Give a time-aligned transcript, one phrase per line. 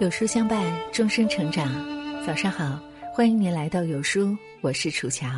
[0.00, 1.68] 有书相伴，终身成长。
[2.24, 2.80] 早上好，
[3.12, 5.28] 欢迎您来到有书，我是楚乔。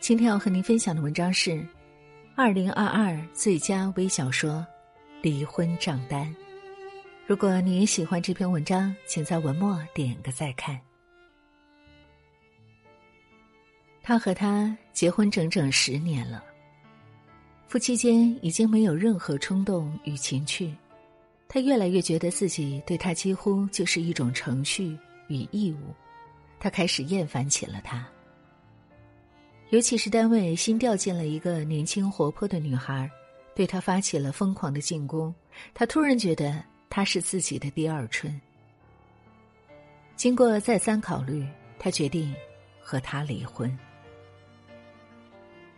[0.00, 1.52] 今天要和您分享的文章是
[2.36, 4.66] 《二零二二最佳微小说：
[5.22, 6.26] 离婚账单》。
[7.26, 10.78] 如果你也喜欢这篇文章，请在文末点个再看。
[14.02, 16.44] 他和她结婚整整十年了，
[17.66, 20.74] 夫妻间已经没有任何冲动与情趣。
[21.48, 24.96] 他越来越觉得自己对他几乎就是一种程序
[25.28, 25.94] 与义务，
[26.60, 28.06] 他开始厌烦起了他。
[29.70, 33.10] 尤其是单位新调进了一个年轻活泼的女孩，
[33.54, 35.34] 对他发起了疯狂的进攻。
[35.74, 38.40] 他突然觉得她是自己的第二春。
[40.16, 41.46] 经过再三考虑，
[41.78, 42.34] 他决定
[42.80, 43.76] 和她离婚。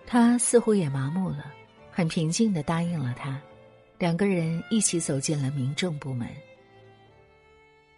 [0.07, 1.53] 他似乎也麻木了，
[1.91, 3.41] 很平静的答应了他。
[4.01, 6.27] 两个人一起走进了民政部门，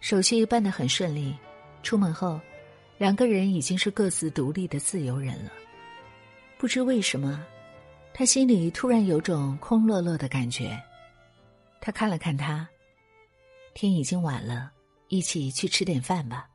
[0.00, 1.33] 手续办得很顺利。
[1.84, 2.41] 出门后，
[2.98, 5.53] 两个人已经是各自独立的自由人了。
[6.59, 7.47] 不知为什么，
[8.12, 10.77] 他心里突然有种空落落的感觉。
[11.81, 12.69] 他看了看他，
[13.72, 14.72] 天已经晚了，
[15.06, 16.48] 一起去吃点饭吧。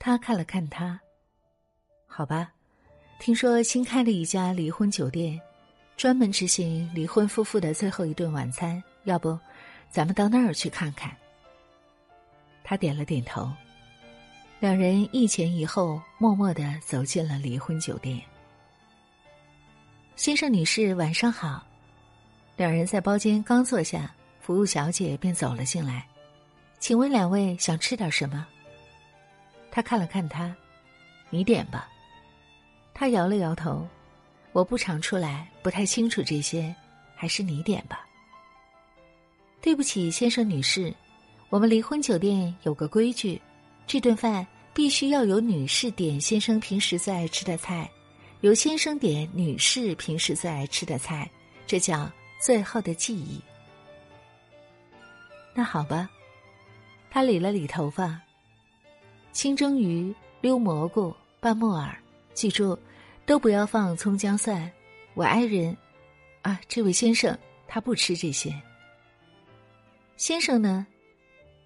[0.00, 1.00] 他看了看他，
[2.08, 2.50] 好吧，
[3.20, 5.40] 听说新开了一家离婚酒店。
[5.96, 9.38] 专门执行离婚夫妇的最后一顿晚餐，要不，
[9.90, 11.14] 咱们到那儿去看看。
[12.64, 13.50] 他点了点头，
[14.58, 18.20] 两人一前一后，默默的走进了离婚酒店。
[20.16, 21.64] 先生、女士，晚上好。
[22.56, 26.06] 两人在包间刚坐下，服务小姐便走了进来。
[26.78, 28.46] 请问两位想吃点什么？
[29.70, 30.54] 他看了看他，
[31.30, 31.88] 你点吧。
[32.92, 33.86] 他摇了摇头。
[34.54, 36.72] 我不常出来，不太清楚这些，
[37.16, 38.06] 还是你点吧。
[39.60, 40.94] 对不起，先生女士，
[41.48, 43.42] 我们离婚酒店有个规矩，
[43.84, 47.90] 这顿饭必须要由女士点先生平时最爱吃的菜，
[48.42, 51.28] 由先生点女士平时最爱吃的菜，
[51.66, 52.08] 这叫
[52.40, 53.42] 最后的记忆。
[55.52, 56.08] 那好吧，
[57.10, 58.20] 他理了理头发，
[59.32, 61.92] 清蒸鱼、溜蘑菇、拌木耳，
[62.34, 62.78] 记住。
[63.26, 64.70] 都不要放葱姜蒜，
[65.14, 65.76] 我爱人，
[66.42, 67.36] 啊，这位先生
[67.66, 68.54] 他不吃这些。
[70.16, 70.86] 先生呢？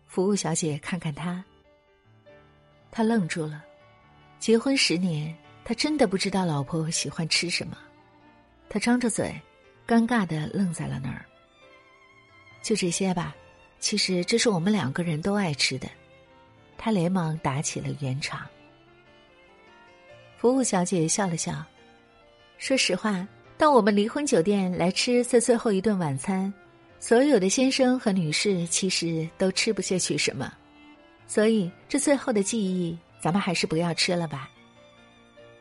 [0.06, 1.44] 服务小姐看看他，
[2.90, 3.64] 他愣住了。
[4.38, 7.76] 结婚十年，他真的不知道老婆喜欢吃什么。
[8.68, 9.34] 他张着嘴，
[9.86, 11.26] 尴尬的愣在了那儿。
[12.62, 13.34] 就这些吧，
[13.80, 15.88] 其实这是我们两个人都爱吃的。
[16.76, 18.46] 他连忙打起了圆场。
[20.38, 21.52] 服务小姐笑了笑，
[22.58, 23.26] 说实话，
[23.56, 26.52] 到我们离婚酒店来吃这最后一顿晚餐，
[27.00, 30.52] 所有的先生和女士其实都吃不下去什么，
[31.26, 34.48] 所以这最后的记忆，咱们还是不要吃了吧。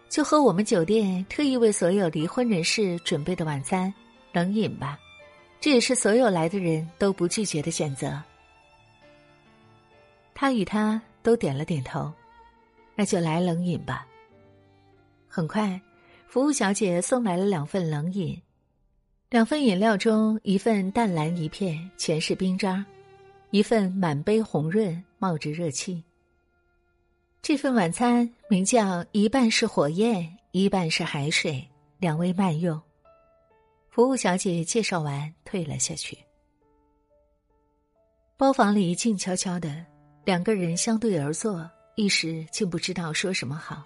[0.10, 3.92] 就喝我们酒店特意为所有离婚人士准备的晚餐，
[4.32, 5.00] 冷饮吧，
[5.60, 8.22] 这也是所有来的人都不拒绝的选择。
[10.36, 12.14] 他与他都点了点头，
[12.94, 14.06] 那就来冷饮吧。
[15.38, 15.80] 很快，
[16.26, 18.42] 服务小姐送来了两份冷饮，
[19.30, 22.84] 两份饮料中，一份淡蓝一片，全是冰渣；
[23.52, 26.04] 一份满杯红润，冒着热气。
[27.40, 31.64] 这份晚餐名叫“一半是火焰，一半是海水”，
[32.02, 32.82] 两位慢用。
[33.92, 36.18] 服务小姐介绍完，退了下去。
[38.38, 39.86] 包房里静悄悄的，
[40.26, 43.86] 两个人相对而坐，一时竟不知道说什么好。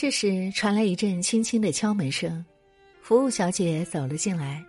[0.00, 2.42] 这时传来一阵轻轻的敲门声，
[3.02, 4.64] 服务小姐走了进来，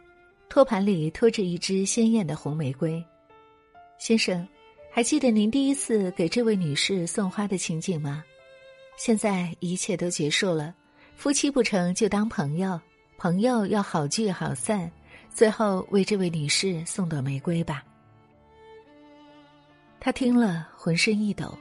[0.50, 3.02] 托盘里托着一支鲜艳的红玫瑰。
[3.98, 4.46] 先生，
[4.92, 8.22] 还记得您第一次给这位女士送花的情景吗？
[8.98, 10.76] 现在一切都结束了，
[11.16, 12.78] 夫妻不成就当朋友，
[13.18, 14.92] 朋友要好聚好散，
[15.34, 17.82] 最后为这位女士送朵玫瑰吧。
[19.98, 21.58] 他听了，浑身一抖，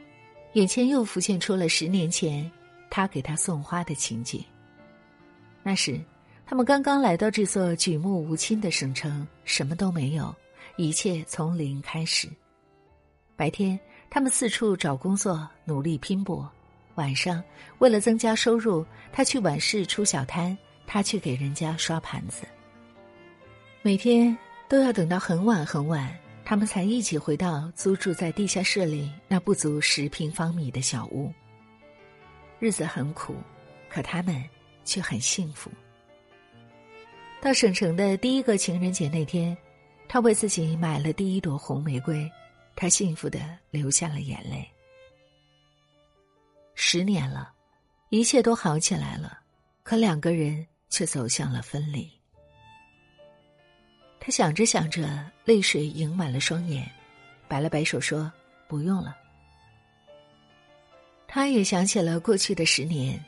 [0.55, 2.51] 眼前又浮现出了十年前。
[2.91, 4.45] 他给他送花的情景。
[5.63, 5.99] 那时，
[6.45, 10.35] 他们刚刚来到这座举目无亲的省城，什么都没有，
[10.77, 12.29] 一切从零开始。
[13.37, 13.79] 白天，
[14.11, 16.45] 他们四处找工作，努力拼搏；
[16.97, 17.43] 晚上，
[17.79, 20.57] 为了增加收入，他去晚市出小摊，
[20.87, 22.47] 他去给人家刷盘子。
[23.83, 24.37] 每天
[24.69, 26.15] 都要等到很晚很晚，
[26.45, 31.33] 他们才一起回到租住在地下室里那不足十平方米的小屋。
[32.61, 33.35] 日子很苦，
[33.89, 34.45] 可他们
[34.85, 35.71] 却很幸福。
[37.41, 39.57] 到省城的第一个情人节那天，
[40.07, 42.31] 他为自己买了第一朵红玫瑰，
[42.77, 43.41] 他幸福的
[43.71, 44.69] 流下了眼泪。
[46.75, 47.51] 十年了，
[48.11, 49.41] 一切都好起来了，
[49.83, 52.11] 可两个人却走向了分离。
[54.19, 56.87] 他想着想着，泪水盈满了双眼，
[57.49, 58.31] 摆了摆手说
[58.69, 59.17] ：“不用了。”
[61.33, 63.25] 他也想起了过去的十年，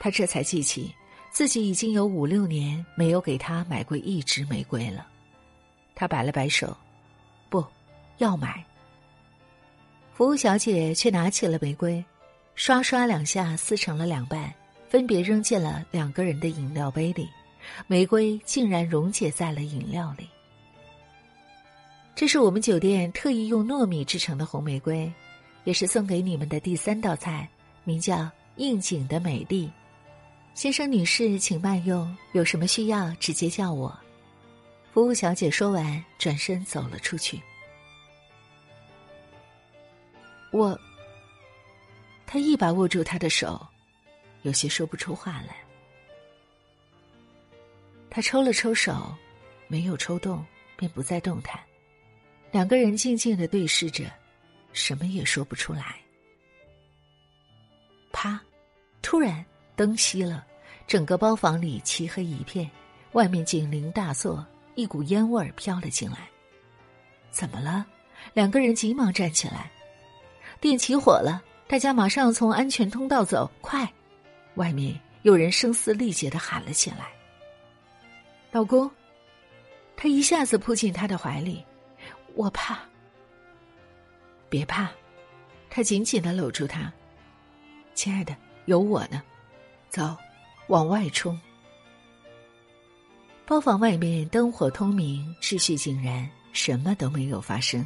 [0.00, 0.90] 他这才记起
[1.30, 5.06] 自己已经有五六年没有给他买过一支玫瑰了。
[5.94, 6.74] 他摆了摆手
[7.50, 7.62] ：“不
[8.16, 8.64] 要买。”
[10.16, 12.02] 服务小姐却拿起了玫瑰，
[12.54, 14.50] 刷刷两下撕成了两半，
[14.88, 17.28] 分别扔进了两个人的饮料杯里。
[17.86, 20.26] 玫瑰竟然溶解在了饮料里。
[22.14, 25.12] 这是我们酒店特意用糯米制成的红玫瑰，
[25.64, 27.48] 也是送给你们的第三道菜，
[27.84, 29.70] 名叫应景的美丽。
[30.54, 33.92] 先生女士，请慢用，有什么需要直接叫我。
[34.92, 37.40] 服务小姐说完，转身走了出去。
[40.52, 40.78] 我，
[42.24, 43.66] 他一把握住她的手，
[44.42, 45.56] 有些说不出话来。
[48.08, 49.12] 他抽了抽手，
[49.66, 50.46] 没有抽动，
[50.76, 51.58] 便不再动弹。
[52.52, 54.04] 两个人静静的对视着，
[54.74, 55.96] 什么也说不出来。
[58.12, 58.38] 啪！
[59.00, 59.44] 突然
[59.76, 60.46] 灯熄了，
[60.86, 62.70] 整个包房里漆黑一片，
[63.12, 64.44] 外面警铃大作，
[64.74, 66.28] 一股烟味儿飘了进来。
[67.30, 67.86] 怎么了？
[68.32, 69.70] 两个人急忙站起来。
[70.60, 73.86] 店起火了，大家马上从安全通道走，快！
[74.54, 77.12] 外面有人声嘶力竭的喊了起来。
[78.50, 78.90] 老公，
[79.96, 81.64] 他一下子扑进他的怀里，
[82.34, 82.78] 我怕。
[84.54, 84.88] 别怕，
[85.68, 86.92] 他紧紧的搂住他。
[87.92, 88.36] 亲爱的，
[88.66, 89.20] 有我呢，
[89.88, 90.16] 走，
[90.68, 91.36] 往外冲。
[93.44, 97.84] 包房外面灯火通明，秩序井然，什么都没有发生。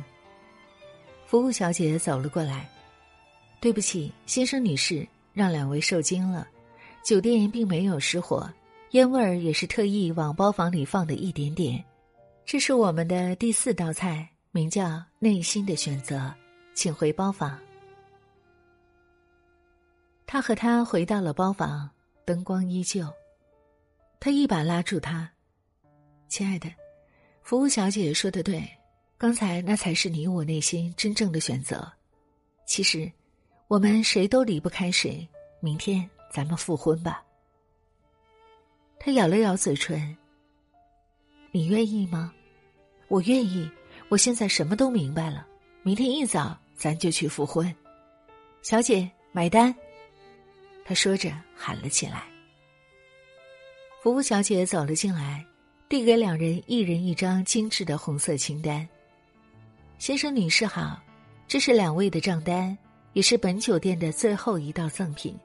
[1.25, 2.69] 服务小姐走了过来，
[3.61, 6.47] 对不起，先生女士，让两位受惊了，
[7.03, 8.47] 酒店并没有失火。
[8.91, 11.83] 烟味儿也是特意往包房里放的一点点，
[12.45, 16.31] 这是我们的第四道菜，名叫“内心的选择”，
[16.79, 17.59] 请回包房。
[20.25, 21.91] 他和他回到了包房，
[22.25, 23.13] 灯光依旧。
[24.21, 25.29] 他一把拉住他
[26.31, 26.73] ：“亲爱的，
[27.43, 28.63] 服务小姐说的对，
[29.17, 31.91] 刚才那才是你我内心真正的选择。
[32.65, 33.11] 其实，
[33.67, 35.29] 我们谁都离不开谁。
[35.59, 37.25] 明天咱们复婚吧。”
[39.01, 40.17] 他咬了咬嘴唇。
[41.51, 42.33] 你愿意吗？
[43.09, 43.69] 我愿意。
[44.09, 45.45] 我现在什么都明白了。
[45.83, 47.75] 明天一早咱就去复婚。
[48.63, 49.75] 小姐买单。
[50.85, 52.23] 他说着喊了起来。
[54.03, 55.45] 服务小姐走了进来，
[55.89, 58.89] 递给两人一人一张精致的红色清单。
[59.99, 61.03] 先生女士好，
[61.47, 62.79] 这是两位的账单，
[63.13, 65.37] 也是本酒店的最后一道赠品，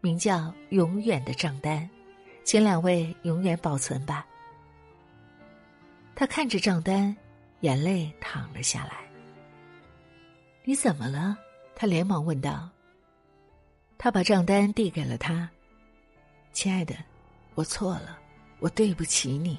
[0.00, 1.88] 名叫“永远的账单”。
[2.42, 4.26] 请两位永远保存吧。
[6.16, 7.14] 他看着账单，
[7.60, 9.09] 眼泪淌了下来。
[10.64, 11.36] 你怎么了？
[11.74, 12.68] 他连忙问道。
[13.96, 15.48] 他把账单递给了他。
[16.52, 16.94] 亲爱的，
[17.54, 18.18] 我错了，
[18.58, 19.58] 我对不起你。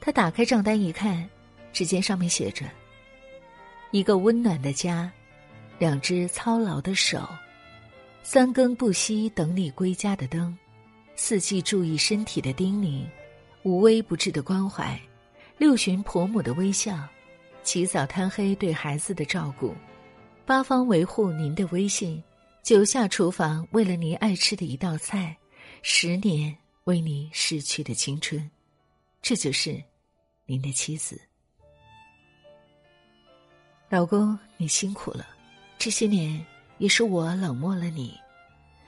[0.00, 1.28] 他打开账单一看，
[1.72, 2.66] 只见上面写着
[3.90, 5.10] ：“一个温暖的家，
[5.78, 7.26] 两只操劳的手，
[8.22, 10.56] 三更不息等你归家的灯。”
[11.16, 13.06] 四季注意身体的叮咛，
[13.62, 15.00] 无微不至的关怀，
[15.56, 17.08] 六旬婆母的微笑，
[17.64, 19.74] 起早贪黑对孩子的照顾，
[20.44, 22.22] 八方维护您的威信，
[22.62, 25.34] 九下厨房为了您爱吃的一道菜，
[25.82, 26.54] 十年
[26.84, 28.48] 为您逝去的青春，
[29.22, 29.82] 这就是
[30.44, 31.20] 您的妻子。
[33.88, 35.26] 老公，你辛苦了，
[35.78, 36.44] 这些年
[36.78, 38.14] 也是我冷漠了你。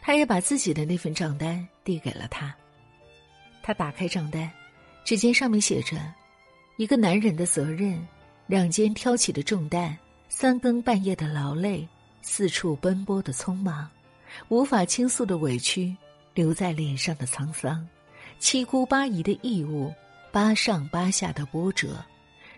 [0.02, 2.54] 他也把自己的那份账单递给了他。
[3.62, 4.49] 他打开账单，
[5.04, 5.97] 只见上面写着
[6.78, 8.06] ：“一个男人的责任，
[8.46, 9.96] 两肩挑起的重担，
[10.28, 11.86] 三更半夜的劳累，
[12.22, 13.88] 四处奔波的匆忙，
[14.48, 15.96] 无法倾诉的委屈，
[16.34, 17.86] 留在脸上的沧桑，
[18.38, 19.92] 七姑八姨的义务，
[20.30, 22.04] 八上八下的波折，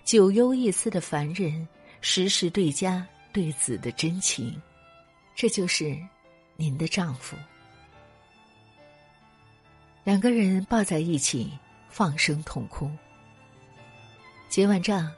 [0.05, 1.67] 九幽一丝的凡人，
[2.01, 4.61] 时时对家对子的真情，
[5.35, 5.97] 这就是。”
[6.61, 7.37] 您的丈夫，
[10.03, 11.53] 两个人抱在一起，
[11.89, 12.91] 放声痛哭。
[14.49, 15.09] 结完账，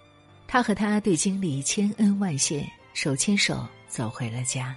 [0.52, 4.76] 他和他对经理千恩万谢，手牵手走回了家。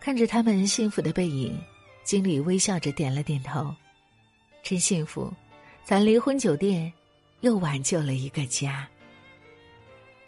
[0.00, 1.60] 看着他们幸福的背影，
[2.04, 3.70] 经理微笑着点了点头
[4.64, 5.30] ：“真幸福，
[5.84, 6.90] 咱离婚酒店
[7.42, 8.88] 又挽救了一个家。